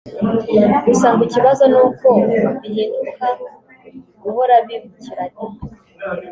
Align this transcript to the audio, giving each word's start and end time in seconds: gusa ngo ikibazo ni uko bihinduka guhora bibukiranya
gusa 0.87 1.07
ngo 1.11 1.21
ikibazo 1.27 1.63
ni 1.71 1.77
uko 1.87 2.07
bihinduka 2.63 3.25
guhora 4.23 4.55
bibukiranya 4.65 5.41